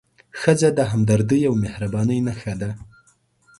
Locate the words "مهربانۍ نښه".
1.63-2.53